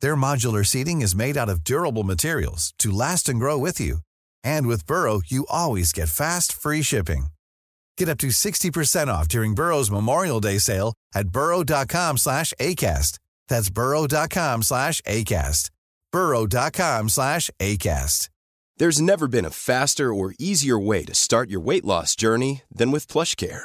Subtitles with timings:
[0.00, 3.98] Their modular seating is made out of durable materials to last and grow with you.
[4.44, 7.28] And with Burrow, you always get fast, free shipping.
[7.96, 13.18] Get up to 60% off during Burrow's Memorial Day sale at burrow.com slash ACAST.
[13.48, 15.70] That's burrow.com slash ACAST.
[16.12, 18.28] burrow.com slash ACAST.
[18.76, 22.92] There's never been a faster or easier way to start your weight loss journey than
[22.92, 23.64] with PlushCare.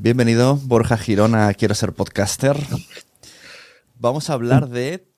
[0.00, 2.56] Bienvenido, Borja Girona, Quiero ser podcaster.
[3.98, 5.08] Vamos a hablar de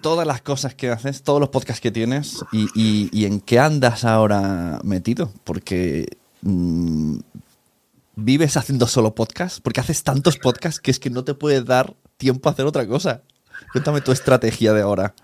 [0.00, 4.78] todas las cosas que haces, todos los podcasts que tienes y, en qué andas ahora
[4.84, 5.32] metido.
[5.42, 7.18] Porque mm,
[8.14, 11.96] vives haciendo solo podcasts, porque haces tantos podcasts que es que no te puedes dar
[12.16, 13.22] tiempo a hacer otra cosa.
[13.72, 15.16] Cuéntame tu estrategia de ahora.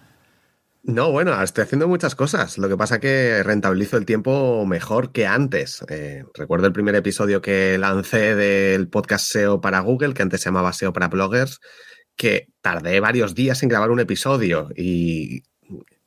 [0.86, 2.58] No, bueno, estoy haciendo muchas cosas.
[2.58, 5.82] Lo que pasa que rentabilizo el tiempo mejor que antes.
[5.88, 10.46] Eh, recuerdo el primer episodio que lancé del podcast SEO para Google, que antes se
[10.46, 11.60] llamaba SEO para bloggers,
[12.16, 15.44] que tardé varios días en grabar un episodio y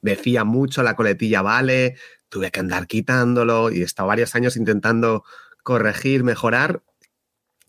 [0.01, 1.95] decía mucho la coletilla vale,
[2.29, 5.23] tuve que andar quitándolo y he estado varios años intentando
[5.63, 6.83] corregir, mejorar.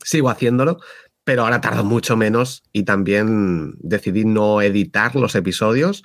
[0.04, 0.78] Sigo haciéndolo,
[1.24, 6.02] pero ahora tardo mucho menos y también decidí no editar los episodios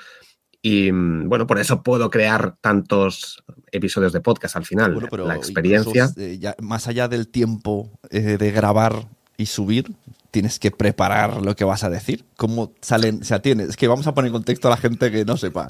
[0.66, 4.94] y mm, bueno, por eso puedo crear tantos episodios de podcast al final.
[4.94, 6.06] Bueno, pero la experiencia.
[6.06, 9.94] incluso, eh, ya, más allá del tiempo eh, de grabar y subir,
[10.32, 12.24] tienes que preparar lo que vas a decir.
[12.38, 13.20] ¿Cómo salen?
[13.22, 13.70] O sea, tienes.
[13.70, 15.70] Es que vamos a poner en contexto a la gente que no sepa.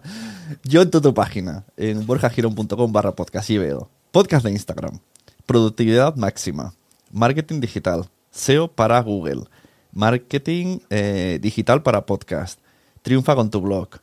[0.64, 5.00] Yo entro a tu página, en borjagirón.com barra podcast y veo podcast de Instagram,
[5.48, 6.76] productividad máxima,
[7.12, 9.46] marketing digital, SEO para Google,
[9.92, 12.60] marketing eh, digital para podcast,
[13.02, 14.03] triunfa con tu blog.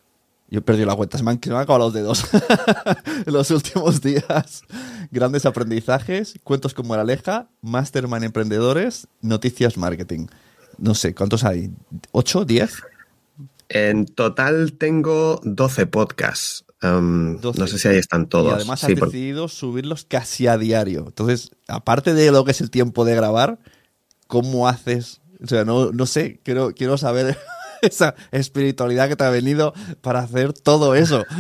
[0.50, 2.24] Yo he perdido la cuenta, se me han, se me han acabado los dedos
[3.26, 4.62] en los últimos días.
[5.12, 10.26] Grandes aprendizajes, cuentos como la Aleja, Mastermind Emprendedores, Noticias Marketing.
[10.78, 11.70] No sé, ¿cuántos hay?
[12.12, 12.44] ¿Ocho?
[12.44, 12.74] ¿Diez?
[13.68, 16.64] En total tengo 12 podcasts.
[16.82, 17.60] Um, 12.
[17.60, 18.50] No sé si ahí están todos.
[18.50, 21.04] Y además Sí, has por- decidido subirlos casi a diario.
[21.06, 23.58] Entonces, aparte de lo que es el tiempo de grabar,
[24.26, 25.20] ¿cómo haces?
[25.44, 27.38] O sea, no, no sé, quiero, quiero saber
[27.90, 31.24] esa espiritualidad que te ha venido para hacer todo eso.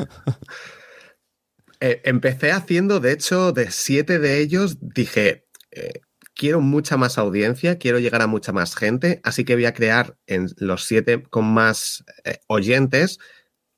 [1.82, 6.02] Eh, empecé haciendo, de hecho, de siete de ellos dije, eh,
[6.34, 10.18] quiero mucha más audiencia, quiero llegar a mucha más gente, así que voy a crear
[10.26, 13.18] en los siete con más eh, oyentes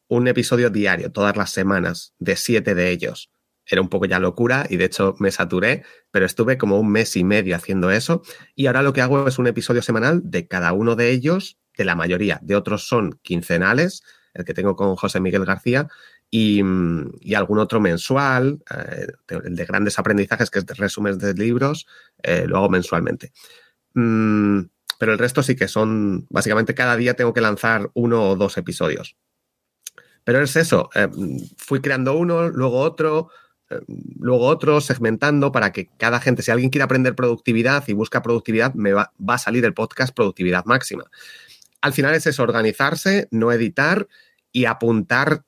[0.08, 3.30] un episodio diario, todas las semanas, de siete de ellos.
[3.66, 7.16] Era un poco ya locura y de hecho me saturé, pero estuve como un mes
[7.16, 8.22] y medio haciendo eso
[8.54, 11.84] y ahora lo que hago es un episodio semanal de cada uno de ellos, de
[11.84, 14.02] la mayoría, de otros son quincenales,
[14.34, 15.88] el que tengo con José Miguel García,
[16.30, 21.34] y, mm, algún otro mensual, eh, el de grandes aprendizajes, que es de resúmenes de
[21.34, 21.86] libros,
[22.22, 23.32] eh, lo hago mensualmente.
[23.94, 24.62] Mm,
[24.98, 28.56] pero el resto sí que son, básicamente cada día tengo que lanzar uno o dos
[28.56, 29.16] episodios.
[30.24, 31.08] Pero es eso, eh,
[31.56, 33.28] fui creando uno, luego otro,
[33.70, 33.80] eh,
[34.20, 38.74] luego otro, segmentando para que cada gente, si alguien quiere aprender productividad y busca productividad,
[38.74, 41.04] me va, va a salir el podcast Productividad Máxima.
[41.82, 44.08] Al final es eso, organizarse, no editar
[44.52, 45.44] y apuntar,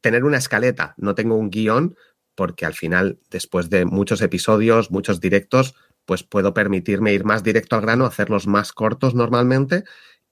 [0.00, 0.94] tener una escaleta.
[0.96, 1.96] No tengo un guion
[2.34, 5.74] porque al final, después de muchos episodios, muchos directos,
[6.04, 9.84] pues puedo permitirme ir más directo al grano, hacerlos más cortos normalmente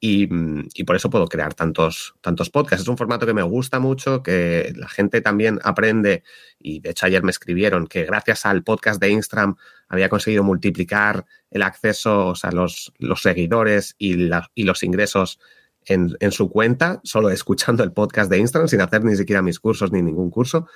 [0.05, 0.29] y,
[0.75, 2.83] y, por eso puedo crear tantos, tantos podcasts.
[2.83, 6.25] Es un formato que me gusta mucho, que la gente también aprende
[6.59, 9.55] y de hecho ayer me escribieron que gracias al podcast de Instagram
[9.87, 15.39] había conseguido multiplicar el acceso, o sea, los, los seguidores y, la, y los ingresos
[15.87, 19.61] en, en, su cuenta, solo escuchando el podcast de Instagram, sin hacer ni siquiera mis
[19.61, 20.67] cursos ni ningún curso.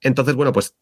[0.00, 0.76] Entonces, bueno, pues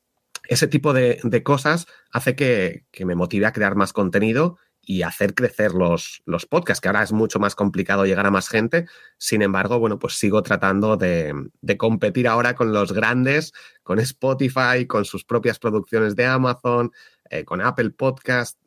[0.46, 5.02] ese tipo de, de cosas hace que, que, me motive a crear más contenido y
[5.02, 8.86] hacer crecer los, los podcasts, que ahora es mucho más complicado llegar a más gente.
[9.18, 13.52] Sin embargo, bueno, pues sigo tratando de, de competir ahora con los grandes,
[13.82, 16.92] con Spotify, con sus propias producciones de Amazon,
[17.30, 18.58] eh, con Apple Podcast.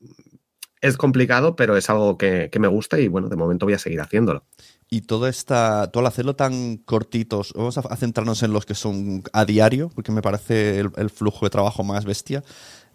[0.79, 3.79] Es complicado, pero es algo que, que me gusta y bueno, de momento voy a
[3.79, 4.45] seguir haciéndolo.
[4.89, 9.23] Y todo esta, todo al hacerlo tan cortitos, vamos a, centrarnos en los que son
[9.33, 12.43] a diario, porque me parece el, el flujo de trabajo más bestia.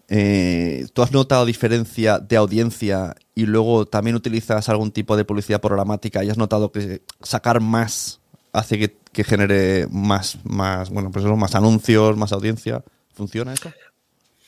[0.09, 5.61] Eh, ¿Tú has notado diferencia de audiencia y luego también utilizas algún tipo de publicidad
[5.61, 8.19] programática y has notado que sacar más
[8.51, 8.77] hace
[9.11, 12.83] que, genere más, más, bueno, pues eso, más anuncios, más audiencia?
[13.13, 13.71] ¿Funciona eso?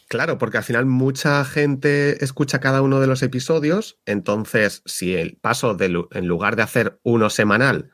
[0.07, 5.38] Claro, porque al final mucha gente escucha cada uno de los episodios, entonces si el
[5.38, 7.90] paso de, en lugar de hacer uno semanal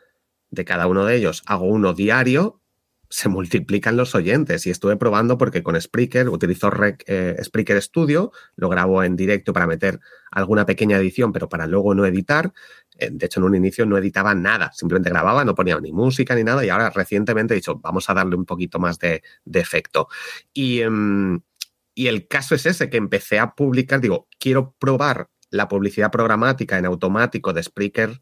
[0.50, 2.61] de cada uno de ellos, hago uno diario,
[3.12, 4.66] se multiplican los oyentes.
[4.66, 9.54] Y estuve probando porque con Spreaker utilizo Rec, eh, Spreaker Studio, lo grabo en directo
[9.54, 10.00] para meter
[10.32, 12.54] alguna pequeña edición, pero para luego no editar.
[12.98, 16.34] Eh, de hecho, en un inicio no editaba nada, simplemente grababa, no ponía ni música
[16.36, 16.66] ni nada.
[16.66, 19.22] Y ahora recientemente he dicho, vamos a darle un poquito más de,
[19.54, 20.08] efecto.
[20.54, 20.84] Y.
[20.84, 21.42] Um,
[21.94, 26.78] y el caso es ese, que empecé a publicar, digo, quiero probar la publicidad programática
[26.78, 28.22] en automático de Spreaker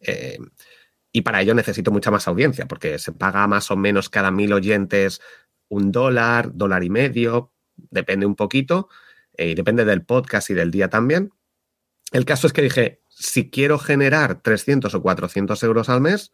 [0.00, 0.38] eh,
[1.12, 4.52] y para ello necesito mucha más audiencia, porque se paga más o menos cada mil
[4.52, 5.20] oyentes
[5.68, 8.88] un dólar, dólar y medio, depende un poquito,
[9.34, 11.30] eh, y depende del podcast y del día también.
[12.12, 16.32] El caso es que dije, si quiero generar 300 o 400 euros al mes,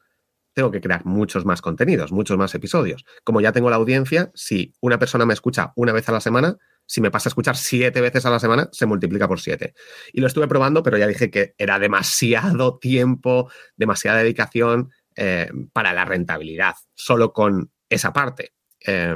[0.54, 3.04] tengo que crear muchos más contenidos, muchos más episodios.
[3.24, 6.58] Como ya tengo la audiencia, si una persona me escucha una vez a la semana,
[6.86, 9.74] si me pasa a escuchar siete veces a la semana, se multiplica por siete.
[10.12, 15.92] Y lo estuve probando, pero ya dije que era demasiado tiempo, demasiada dedicación eh, para
[15.92, 18.52] la rentabilidad, solo con esa parte.
[18.86, 19.14] Eh,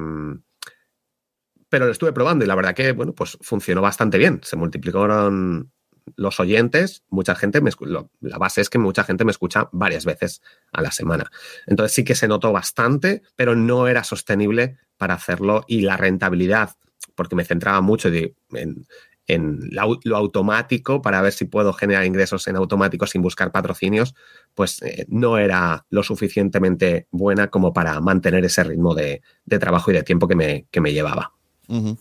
[1.69, 4.41] pero lo estuve probando y la verdad que, bueno, pues funcionó bastante bien.
[4.43, 5.71] Se multiplicaron
[6.17, 10.07] los oyentes, mucha gente me lo, la base es que mucha gente me escucha varias
[10.07, 10.41] veces
[10.73, 11.31] a la semana.
[11.67, 16.77] Entonces sí que se notó bastante, pero no era sostenible para hacerlo y la rentabilidad
[17.15, 18.87] porque me centraba mucho de, en,
[19.27, 24.15] en la, lo automático para ver si puedo generar ingresos en automático sin buscar patrocinios,
[24.55, 29.91] pues eh, no era lo suficientemente buena como para mantener ese ritmo de, de trabajo
[29.91, 31.33] y de tiempo que me, que me llevaba.
[31.69, 31.99] Uh -huh.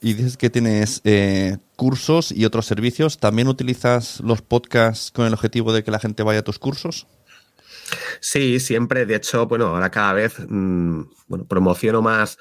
[0.00, 3.18] Y dices que tienes eh, cursos y otros servicios.
[3.18, 7.06] ¿También utilizas los podcasts con el objetivo de que la gente vaya a tus cursos?
[8.20, 9.06] Sí, siempre.
[9.06, 12.36] De hecho, bueno, ahora cada vez mmm, bueno, promociono más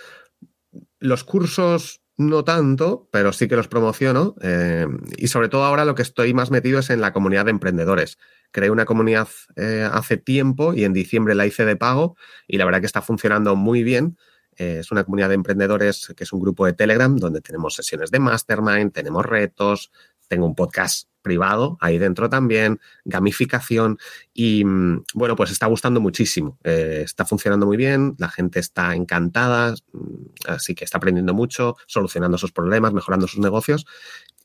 [1.00, 4.36] los cursos no tanto, pero sí que los promociono.
[4.42, 4.88] Eh,
[5.18, 8.18] y sobre todo ahora lo que estoy más metido es en la comunidad de emprendedores.
[8.52, 12.16] Creé una comunidad eh, hace tiempo y en diciembre la hice de pago
[12.48, 14.18] y la verdad que está funcionando muy bien.
[14.58, 18.12] Eh, es una comunidad de emprendedores que es un grupo de Telegram donde tenemos sesiones
[18.12, 19.92] de mastermind, tenemos retos,
[20.28, 23.98] tengo un podcast privado ahí dentro también, gamificación
[24.34, 28.94] y mm, bueno, pues está gustando muchísimo, eh, está funcionando muy bien, la gente está
[28.94, 33.86] encantada, mm, así que está aprendiendo mucho, solucionando sus problemas, mejorando sus negocios.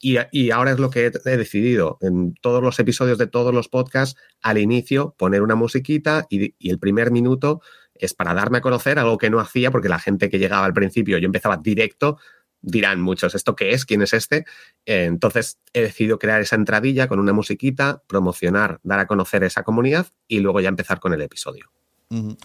[0.00, 3.68] Y, y, ahora es lo que he, decidido en todos los episodios de todos los
[3.68, 7.60] podcasts, al inicio poner una musiquita y, y el primer minuto
[7.94, 10.72] es para darme a conocer algo que no hacía porque la gente que llegaba al
[10.72, 12.18] principio yo empezaba directo
[12.60, 13.84] dirán muchos, ¿esto qué es?
[13.84, 14.44] ¿Quién es este?
[14.86, 19.62] Eh, entonces he decidido crear esa entradilla con una musiquita, promocionar, dar a conocer esa
[19.62, 21.70] comunidad y luego ya empezar con el episodio.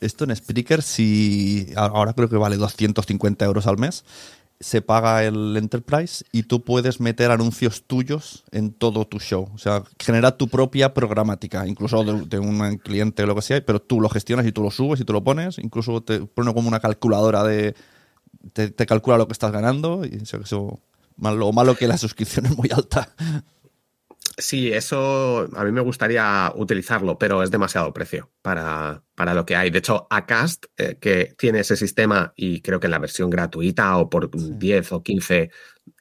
[0.01, 4.03] Esto en Spreaker, si ahora creo que vale 250 euros al mes,
[4.60, 9.50] se paga el Enterprise y tú puedes meter anuncios tuyos en todo tu show.
[9.53, 13.65] O sea, generar tu propia programática, incluso de, de un cliente o lo que sea,
[13.65, 16.53] pero tú lo gestionas y tú lo subes y tú lo pones, incluso te pone
[16.53, 17.75] como una calculadora de
[18.51, 20.79] te, te, calcula lo que estás ganando y eso, eso
[21.15, 23.13] malo, malo que la suscripción es muy alta.
[24.38, 29.55] Sí, eso a mí me gustaría utilizarlo, pero es demasiado precio para, para lo que
[29.55, 29.69] hay.
[29.69, 33.95] De hecho, Acast, eh, que tiene ese sistema y creo que en la versión gratuita
[33.97, 35.51] o por 10 o 15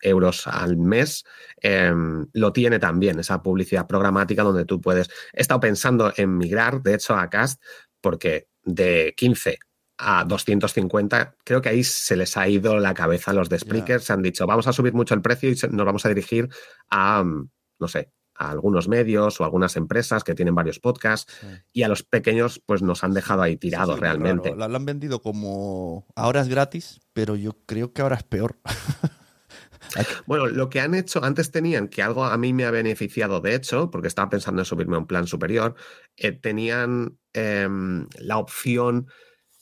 [0.00, 1.24] euros al mes,
[1.60, 5.08] em, lo tiene también, esa publicidad programática donde tú puedes...
[5.34, 7.62] He estado pensando en migrar, de hecho, a Acast,
[8.00, 9.58] porque de 15
[10.02, 14.00] a 250, creo que ahí se les ha ido la cabeza a los de Spreaker,
[14.00, 16.48] se han dicho, vamos a subir mucho el precio y nos vamos a dirigir
[16.90, 21.32] a, no sé, a algunos medios o algunas empresas que tienen varios podcasts
[21.72, 24.54] y a los pequeños pues nos han dejado ahí tirados realmente.
[24.54, 28.58] Lo, han vendido como ahora es gratis, pero yo creo que ahora es peor.
[30.26, 33.54] bueno, lo que han hecho, antes tenían, que algo a mí me ha beneficiado de
[33.54, 35.74] hecho, porque estaba pensando en subirme a un plan superior,
[36.16, 39.08] eh, tenían em, la opción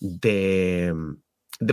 [0.00, 0.94] de,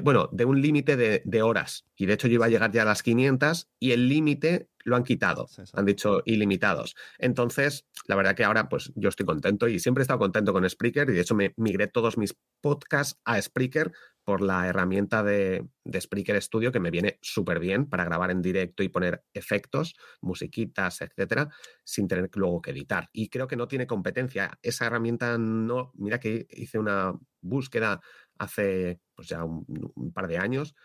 [0.02, 1.86] bueno, de un límite de, horas.
[1.96, 4.96] Y de hecho yo iba a llegar ya a las 500 y el límite lo
[4.96, 5.48] han quitado.
[5.74, 6.96] Han dicho ilimitados.
[7.18, 10.70] Entonces, la verdad que ahora pues yo estoy contento y siempre he estado contento con
[10.70, 13.92] Spreaker y de hecho me migré todos mis podcasts a Spreaker
[14.24, 18.42] por la herramienta de, de Spreaker Studio que me viene súper bien para grabar en
[18.42, 21.50] directo y poner efectos, musiquitas, etcétera,
[21.86, 23.10] sin tener luego que editar.
[23.14, 24.60] Y creo que no tiene competencia.
[24.62, 27.14] Esa herramienta no, mira que hice una
[27.48, 28.02] búsqueda
[28.38, 30.76] hace pues ya un, par de años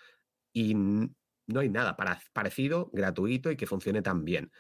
[0.53, 4.51] y no hay nada para, parecido, gratuito y que funcione tan bien.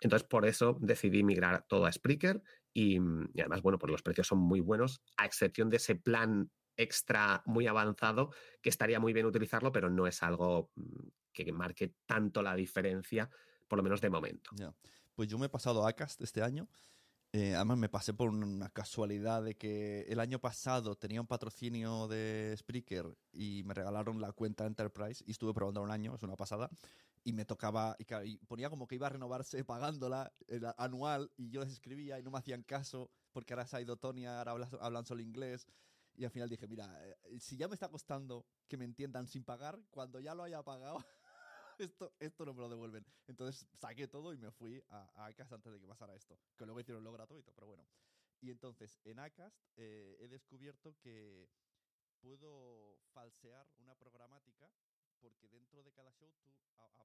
[0.00, 2.42] Entonces, por eso decidí migrar todo a Spreaker
[2.74, 2.98] y,
[3.38, 7.66] además, bueno, pues los precios son muy buenos, a excepción de ese plan extra muy
[7.66, 12.56] avanzado que estaría muy bien utilizarlo, pero no es algo mm, que marque tanto la
[12.56, 13.30] diferencia,
[13.68, 14.50] por lo menos de momento.
[15.14, 16.68] Pues yo me he pasado a Acast este año
[17.32, 22.06] eh, además me pasé por una casualidad de que el año pasado tenía un patrocinio
[22.08, 26.36] de Spreaker y me regalaron la cuenta Enterprise y estuve probando un año, es una
[26.36, 26.70] pasada,
[27.24, 30.32] y me tocaba, y, ponía como que iba a renovarse pagándola
[30.76, 33.96] anual y yo les escribía y no me hacían caso porque ahora se ha ido
[33.96, 35.66] Tony, ahora hablan, solo inglés.
[36.14, 39.44] Y al final dije, mira, eh, si ya me está costando que me entiendan sin
[39.44, 40.98] pagar, cuando ya lo haya pagado,
[41.78, 43.04] esto, esto no me lo devuelven.
[43.26, 46.38] Entonces saqué todo y me fui a, a Acast antes de que pasara esto.
[46.56, 47.84] Que luego hicieron lo gratuito, pero bueno.
[48.40, 51.48] Y entonces en Acast eh, he descubierto que
[52.20, 54.68] puedo falsear una programática
[55.20, 57.02] porque dentro de cada show tú abajo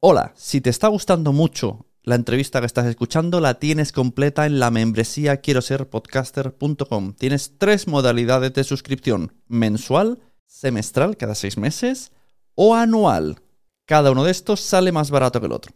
[0.00, 4.58] Hola, si te está gustando mucho la entrevista que estás escuchando, la tienes completa en
[4.58, 7.14] la membresía quiero ser podcaster.com.
[7.14, 12.10] Tienes tres modalidades de suscripción: mensual, semestral cada seis meses
[12.56, 13.41] o anual
[13.92, 15.74] cada uno de estos sale más barato que el otro.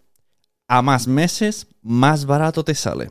[0.69, 3.11] A más meses, más barato te sale.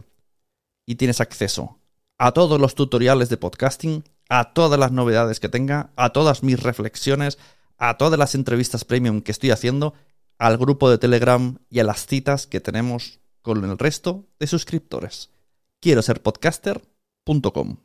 [0.87, 1.77] Y tienes acceso
[2.17, 6.59] a todos los tutoriales de podcasting, a todas las novedades que tenga, a todas mis
[6.59, 7.37] reflexiones,
[7.77, 9.93] a todas las entrevistas premium que estoy haciendo,
[10.39, 15.29] al grupo de Telegram y a las citas que tenemos con el resto de suscriptores.
[15.81, 17.84] Quiero ser podcaster.com.